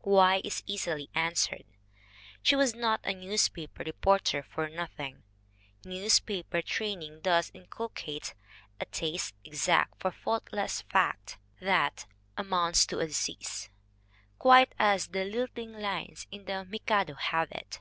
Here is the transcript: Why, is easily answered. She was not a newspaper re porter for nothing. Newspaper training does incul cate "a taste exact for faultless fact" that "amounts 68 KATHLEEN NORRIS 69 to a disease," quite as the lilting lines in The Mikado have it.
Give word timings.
Why, 0.00 0.40
is 0.42 0.62
easily 0.66 1.10
answered. 1.14 1.64
She 2.42 2.56
was 2.56 2.74
not 2.74 3.04
a 3.04 3.12
newspaper 3.12 3.82
re 3.84 3.92
porter 3.92 4.42
for 4.42 4.70
nothing. 4.70 5.24
Newspaper 5.84 6.62
training 6.62 7.20
does 7.20 7.50
incul 7.50 7.92
cate 7.92 8.32
"a 8.80 8.86
taste 8.86 9.34
exact 9.44 10.00
for 10.00 10.10
faultless 10.10 10.80
fact" 10.90 11.36
that 11.60 12.06
"amounts 12.38 12.78
68 12.80 12.88
KATHLEEN 12.88 12.98
NORRIS 12.98 13.16
69 13.18 13.36
to 13.36 13.36
a 13.36 13.36
disease," 13.36 13.70
quite 14.38 14.74
as 14.78 15.08
the 15.08 15.24
lilting 15.26 15.72
lines 15.74 16.26
in 16.30 16.46
The 16.46 16.64
Mikado 16.64 17.14
have 17.16 17.52
it. 17.52 17.80